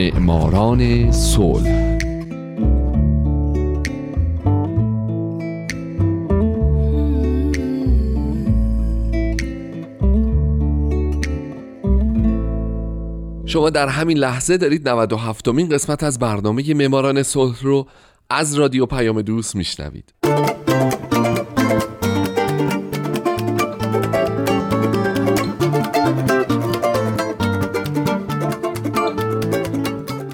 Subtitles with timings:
[0.00, 1.98] معماران صلح.
[13.46, 17.86] شما در همین لحظه دارید 97 مین قسمت از برنامه معماران صلح رو
[18.30, 20.14] از رادیو پیام دوست میشنوید.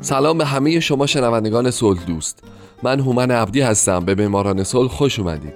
[0.06, 2.42] سلام به همه شما شنوندگان صلح دوست.
[2.82, 4.04] من هومن عبدی هستم.
[4.04, 5.52] به معماران صلح خوش اومدید.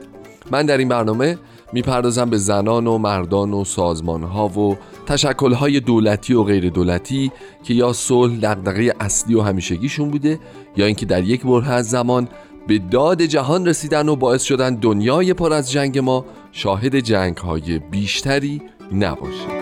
[0.50, 1.38] من در این برنامه
[1.72, 4.76] می‌پردازم به زنان و مردان و سازمان ها و
[5.06, 7.32] تشکل های دولتی و غیر دولتی
[7.64, 10.40] که یا صلح دغدغه اصلی و همیشگیشون بوده
[10.76, 12.28] یا اینکه در یک بره از زمان
[12.66, 17.78] به داد جهان رسیدن و باعث شدن دنیای پر از جنگ ما شاهد جنگ های
[17.78, 18.62] بیشتری
[18.92, 19.60] نباشه.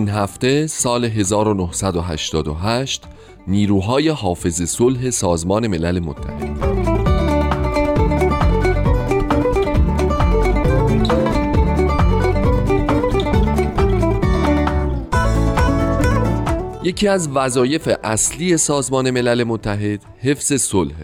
[0.00, 3.02] این هفته سال 1988
[3.46, 6.58] نیروهای حافظ صلح سازمان ملل متحد.
[16.84, 20.94] یکی از وظایف اصلی سازمان ملل متحد حفظ صلح.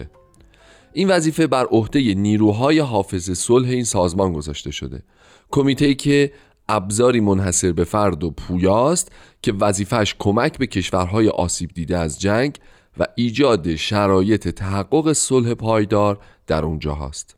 [0.93, 5.03] این وظیفه بر عهده نیروهای حافظ صلح این سازمان گذاشته شده.
[5.51, 6.31] کمیته که
[6.69, 12.57] ابزاری منحصر به فرد و پویاست که وظیفهش کمک به کشورهای آسیب دیده از جنگ
[12.99, 17.35] و ایجاد شرایط تحقق صلح پایدار در اونجا هست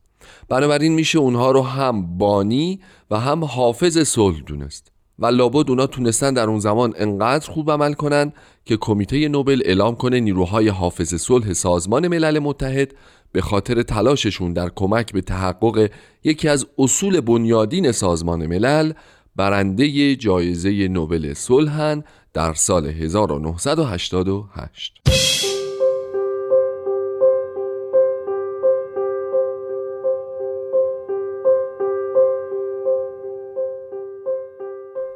[0.50, 2.80] بنابراین میشه اونها رو هم بانی
[3.12, 4.92] و هم حافظ صلح دونست.
[5.20, 8.34] و لابد اونا تونستن در اون زمان انقدر خوب عمل کنن
[8.66, 12.94] که کمیته نوبل اعلام کنه نیروهای حافظ صلح سازمان ملل متحد
[13.32, 15.90] به خاطر تلاششون در کمک به تحقق
[16.24, 18.94] یکی از اصول بنیادین سازمان ملل
[19.36, 22.04] برنده جایزه نوبل صلحن
[22.34, 25.02] در سال 1988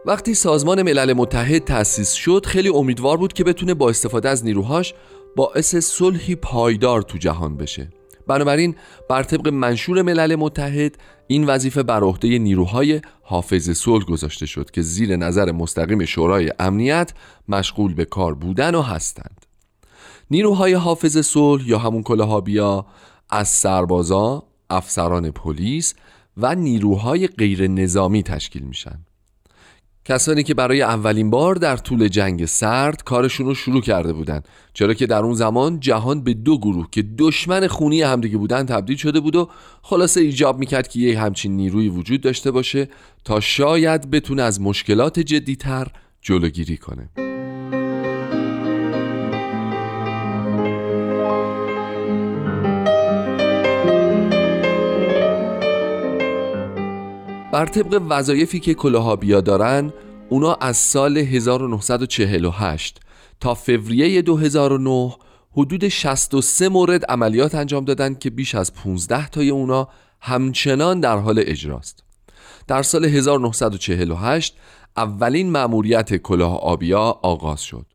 [0.05, 4.93] وقتی سازمان ملل متحد تأسیس شد خیلی امیدوار بود که بتونه با استفاده از نیروهاش
[5.35, 7.89] باعث صلحی پایدار تو جهان بشه.
[8.27, 8.75] بنابراین
[9.09, 10.97] بر طبق منشور ملل متحد
[11.27, 17.13] این وظیفه بر عهده نیروهای حافظ صلح گذاشته شد که زیر نظر مستقیم شورای امنیت
[17.49, 19.45] مشغول به کار بودن و هستند.
[20.31, 22.85] نیروهای حافظ صلح یا همون کلاهابیا
[23.29, 25.93] از سربازا، افسران پلیس
[26.37, 28.99] و نیروهای غیر نظامی تشکیل میشن.
[30.05, 34.93] کسانی که برای اولین بار در طول جنگ سرد کارشون رو شروع کرده بودند چرا
[34.93, 39.19] که در اون زمان جهان به دو گروه که دشمن خونی همدیگه بودن تبدیل شده
[39.19, 39.49] بود و
[39.81, 42.89] خلاصه ایجاب می‌کرد که یه همچین نیروی وجود داشته باشه
[43.23, 45.87] تا شاید بتونه از مشکلات جدیتر
[46.21, 47.22] جلوگیری کنه.
[57.63, 59.93] بر طبق وظایفی که کلاهابیا دارن
[60.29, 62.99] اونا از سال 1948
[63.39, 65.15] تا فوریه 2009
[65.51, 69.87] حدود 63 مورد عملیات انجام دادن که بیش از 15 تای اونا
[70.21, 72.03] همچنان در حال اجراست.
[72.67, 74.57] در سال 1948
[74.97, 77.85] اولین مأموریت کلاه آبیا آغاز شد.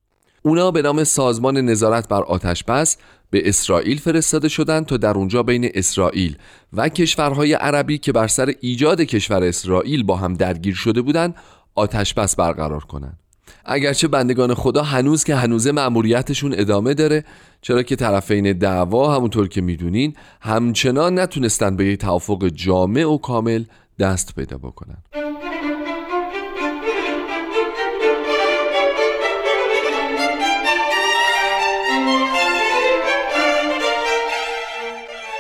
[0.49, 2.97] اونا به نام سازمان نظارت بر آتش بس
[3.31, 6.37] به اسرائیل فرستاده شدند تا در اونجا بین اسرائیل
[6.73, 11.35] و کشورهای عربی که بر سر ایجاد کشور اسرائیل با هم درگیر شده بودند
[11.75, 13.19] آتش بس برقرار کنند.
[13.65, 17.25] اگرچه بندگان خدا هنوز که هنوزه مأموریتشون ادامه داره
[17.63, 23.65] چرا که طرفین دعوا همونطور که می‌دونین همچنان نتونستن به یک توافق جامع و کامل
[23.99, 25.28] دست پیدا بکنن.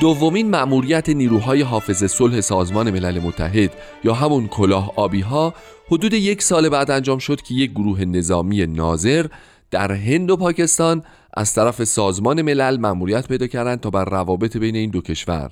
[0.00, 3.72] دومین مأموریت نیروهای حافظ صلح سازمان ملل متحد
[4.04, 5.54] یا همون کلاه آبی ها
[5.88, 9.26] حدود یک سال بعد انجام شد که یک گروه نظامی ناظر
[9.70, 11.02] در هند و پاکستان
[11.34, 15.50] از طرف سازمان ملل مأموریت پیدا کردند تا بر روابط بین این دو کشور.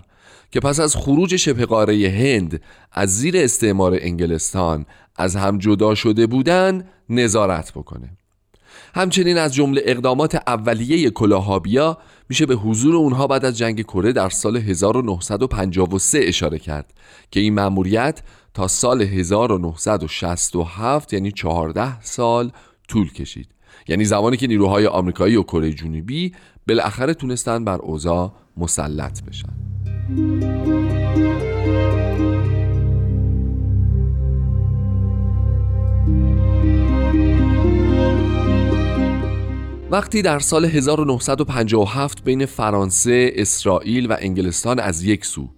[0.51, 2.61] که پس از خروج شبه قاره هند
[2.93, 8.11] از زیر استعمار انگلستان از هم جدا شده بودند نظارت بکنه.
[8.95, 11.99] همچنین از جمله اقدامات اولیه کلاهابیا
[12.29, 16.93] میشه به حضور اونها بعد از جنگ کره در سال 1953 اشاره کرد
[17.31, 18.23] که این مأموریت
[18.55, 22.51] تا سال 1967 یعنی 14 سال
[22.89, 23.49] طول کشید.
[23.89, 26.33] یعنی زمانی که نیروهای آمریکایی و کره جنوبی
[26.69, 30.86] بالاخره تونستن بر اوضاع مسلط بشن.
[39.97, 45.49] وقتی در سال 1957 بین فرانسه، اسرائیل و انگلستان از یک سو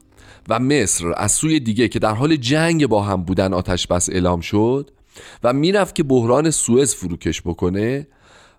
[0.48, 4.40] و مصر از سوی دیگه که در حال جنگ با هم بودن آتش بس اعلام
[4.40, 4.90] شد
[5.44, 8.06] و می‌رفت که بحران سوئز فروکش بکنه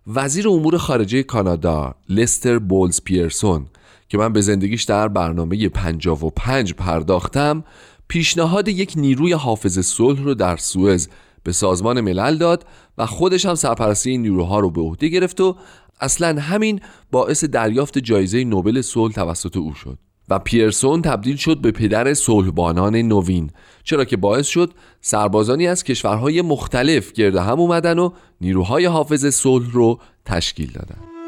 [0.08, 3.66] وزیر امور خارجه کانادا لستر بولز پیرسون
[4.10, 7.64] که من به زندگیش در برنامه 55 پرداختم
[8.08, 11.08] پیشنهاد یک نیروی حافظ صلح رو در سوئز
[11.44, 12.66] به سازمان ملل داد
[12.98, 15.56] و خودش هم سرپرستی این نیروها رو به عهده گرفت و
[16.02, 16.80] اصلا همین
[17.12, 19.98] باعث دریافت جایزه نوبل صلح توسط او شد
[20.30, 23.50] و پیرسون تبدیل شد به پدر صلحبانان نوین
[23.84, 28.10] چرا که باعث شد سربازانی از کشورهای مختلف گرد هم اومدن و
[28.42, 31.19] نیروهای حافظ صلح رو تشکیل دادن.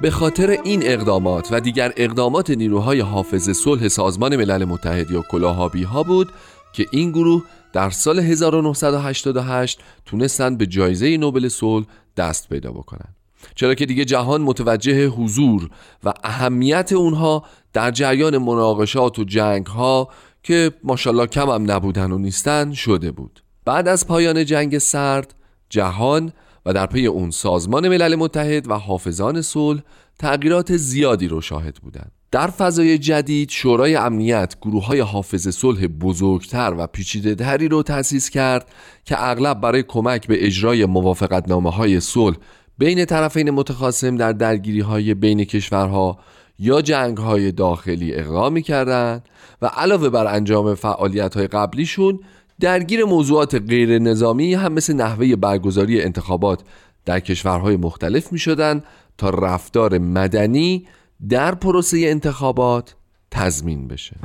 [0.00, 5.82] به خاطر این اقدامات و دیگر اقدامات نیروهای حافظ صلح سازمان ملل متحد یا کلاهابی
[5.82, 6.28] ها بود
[6.72, 7.42] که این گروه
[7.72, 11.86] در سال 1988 تونستند به جایزه نوبل صلح
[12.16, 13.14] دست پیدا بکنند
[13.54, 15.70] چرا که دیگه جهان متوجه حضور
[16.04, 20.08] و اهمیت اونها در جریان مناقشات و جنگ ها
[20.42, 23.42] که ماشاءالله کم هم نبودن و نیستن شده بود.
[23.64, 25.34] بعد از پایان جنگ سرد
[25.68, 26.32] جهان
[26.68, 29.80] و در پی اون سازمان ملل متحد و حافظان صلح
[30.18, 32.12] تغییرات زیادی رو شاهد بودند.
[32.30, 38.30] در فضای جدید شورای امنیت گروه های حافظ صلح بزرگتر و پیچیده تری رو تأسیس
[38.30, 38.68] کرد
[39.04, 42.36] که اغلب برای کمک به اجرای موافقت نامه های صلح
[42.78, 46.18] بین طرفین متخاصم در درگیری های بین کشورها
[46.58, 49.28] یا جنگ های داخلی اقدام کردند
[49.62, 52.20] و علاوه بر انجام فعالیت های قبلیشون
[52.60, 56.60] درگیر موضوعات غیر نظامی هم مثل نحوه برگزاری انتخابات
[57.04, 58.82] در کشورهای مختلف می شدن
[59.18, 60.86] تا رفتار مدنی
[61.28, 62.94] در پروسه انتخابات
[63.30, 64.16] تضمین بشه.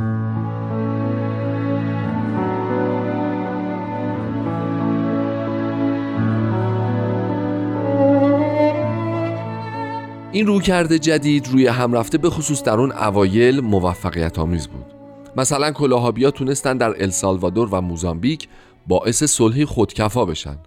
[10.31, 15.02] این رویکرد جدید روی هم رفته به خصوص در اون اوایل موفقیت آمیز بود.
[15.38, 18.47] مثلا کلاهابیا تونستن در السالوادور و موزامبیک
[18.88, 20.57] باعث صلحی خودکفا بشن.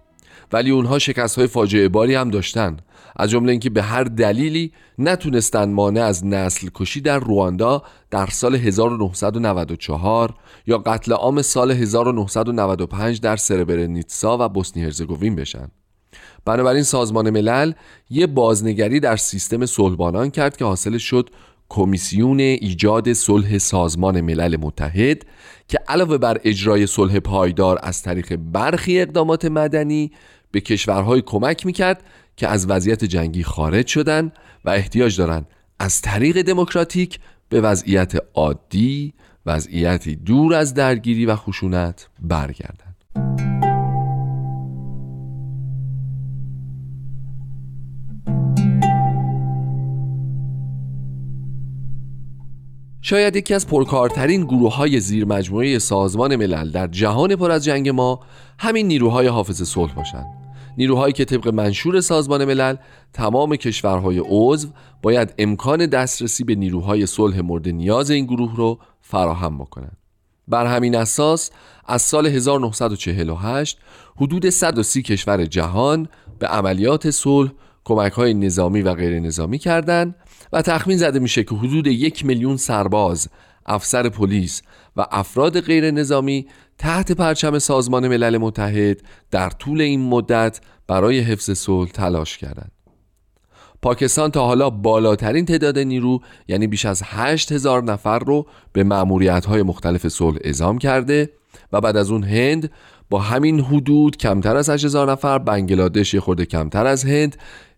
[0.51, 2.77] ولی اونها شکست های فاجعه باری هم داشتن.
[3.15, 8.55] از جمله اینکه به هر دلیلی نتونستن مانع از نسل کشی در رواندا در سال
[8.55, 10.33] 1994
[10.67, 15.67] یا قتل عام سال 1995 در سربرنیتسا و بوسنی هرزگوین بشن.
[16.45, 17.73] بنابراین سازمان ملل
[18.09, 21.29] یه بازنگری در سیستم صلحبانان کرد که حاصل شد
[21.69, 25.25] کمیسیون ایجاد صلح سازمان ملل متحد
[25.67, 30.11] که علاوه بر اجرای صلح پایدار از طریق برخی اقدامات مدنی
[30.51, 32.03] به کشورهای کمک می‌کرد
[32.37, 34.31] که از وضعیت جنگی خارج شدن
[34.65, 35.47] و احتیاج دارند
[35.79, 37.19] از طریق دموکراتیک
[37.49, 39.13] به وضعیت عادی
[39.45, 43.66] وضعیتی دور از درگیری و خشونت برگردند.
[53.09, 57.89] شاید یکی از پرکارترین گروه های زیر مجموعه سازمان ملل در جهان پر از جنگ
[57.89, 58.19] ما
[58.59, 60.25] همین نیروهای حافظ صلح باشند.
[60.77, 62.75] نیروهایی که طبق منشور سازمان ملل
[63.13, 64.67] تمام کشورهای عضو
[65.01, 69.97] باید امکان دسترسی به نیروهای صلح مورد نیاز این گروه رو فراهم بکنند.
[70.47, 71.51] بر همین اساس
[71.85, 73.77] از سال 1948
[74.15, 76.07] حدود 130 کشور جهان
[76.39, 77.51] به عملیات صلح
[77.85, 80.15] کمک های نظامی و غیر نظامی کردند
[80.53, 83.27] و تخمین زده میشه که حدود یک میلیون سرباز،
[83.65, 84.61] افسر پلیس
[84.97, 89.01] و افراد غیر نظامی تحت پرچم سازمان ملل متحد
[89.31, 92.71] در طول این مدت برای حفظ صلح تلاش کردند.
[93.81, 99.63] پاکستان تا حالا بالاترین تعداد نیرو یعنی بیش از 8000 نفر رو به معمولیت های
[99.63, 101.29] مختلف صلح اعزام کرده
[101.73, 102.71] و بعد از اون هند
[103.09, 107.37] با همین حدود کمتر از 8000 نفر بنگلادش یه خورده کمتر از هند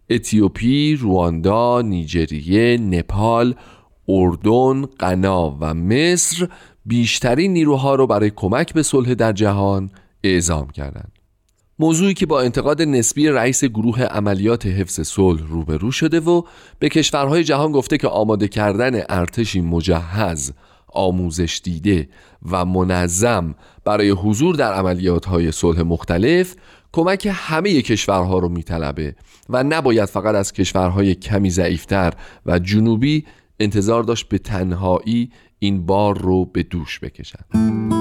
[0.10, 3.56] اتیوپی، رواندا، نیجریه، نپال،
[4.08, 6.48] اردن، غنا و مصر
[6.86, 9.92] بیشترین نیروها را برای کمک به صلح در جهان
[10.24, 11.12] اعزام کردند.
[11.80, 16.42] موضوعی که با انتقاد نسبی رئیس گروه عملیات حفظ صلح روبرو شده و
[16.80, 20.51] به کشورهای جهان گفته که آماده کردن ارتشی مجهز
[20.93, 22.10] آموزش دیده
[22.51, 23.55] و منظم
[23.86, 26.55] برای حضور در عملیات های صلح مختلف
[26.91, 29.15] کمک همه کشورها رو میطلبه
[29.50, 32.13] و نباید فقط از کشورهای کمی ضعیفتر
[32.46, 33.25] و جنوبی
[33.60, 37.99] انتظار داشت به تنهایی این بار رو به دوش بکشن.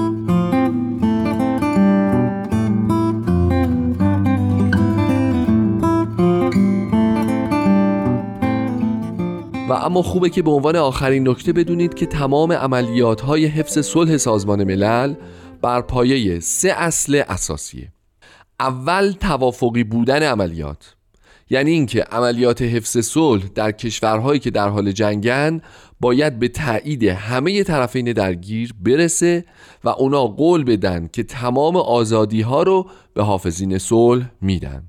[9.69, 14.17] و اما خوبه که به عنوان آخرین نکته بدونید که تمام عملیات های حفظ صلح
[14.17, 15.15] سازمان ملل
[15.61, 17.91] بر پایه سه اصل اساسیه
[18.59, 20.95] اول توافقی بودن عملیات.
[21.49, 25.61] یعنی اینکه عملیات حفظ صلح در کشورهایی که در حال جنگن
[25.99, 29.45] باید به تایید همه طرفین درگیر برسه
[29.83, 34.83] و اونا قول بدن که تمام آزادی ها رو به حافظین صلح میدن.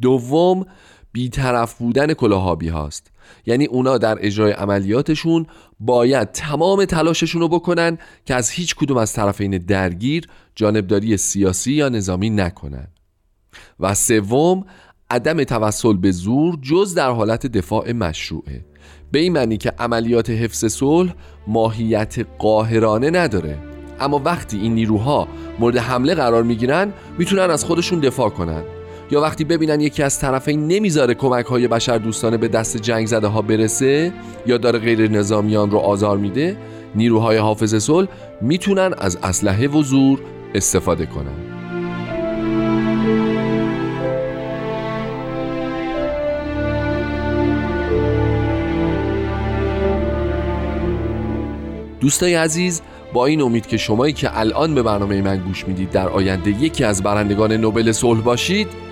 [0.00, 0.66] دوم
[1.12, 3.11] بیطرف بودن کلاهابی هاست
[3.46, 5.46] یعنی اونا در اجرای عملیاتشون
[5.80, 11.88] باید تمام تلاششون رو بکنن که از هیچ کدوم از طرفین درگیر جانبداری سیاسی یا
[11.88, 12.86] نظامی نکنن.
[13.80, 14.64] و سوم
[15.10, 18.64] عدم توسل به زور جز در حالت دفاع مشروعه.
[19.12, 21.14] به این معنی که عملیات حفظ صلح
[21.46, 23.58] ماهیت قاهرانه نداره.
[24.00, 28.62] اما وقتی این نیروها مورد حمله قرار می‌گیرن می‌تونن از خودشون دفاع کنن.
[29.12, 33.26] یا وقتی ببینن یکی از طرفین نمی‌ذاره کمک های بشر دوستانه به دست جنگ زده
[33.26, 34.12] ها برسه
[34.46, 36.56] یا داره غیر نظامیان رو آزار میده
[36.94, 38.08] نیروهای حافظ صلح
[38.40, 40.18] می‌تونن از اسلحه و زور
[40.54, 41.52] استفاده کنن.
[52.00, 56.08] دوستای عزیز با این امید که شمایی که الان به برنامه من گوش می‌دید در
[56.08, 58.91] آینده یکی از برندگان نوبل صلح باشید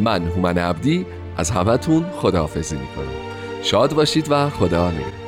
[0.00, 3.06] من هومن عبدی از همتون خداحافظی می‌کنم.
[3.62, 5.19] شاد باشید و خدا نگهدار.